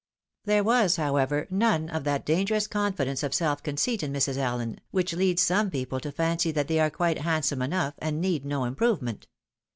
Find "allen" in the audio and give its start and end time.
4.35-4.79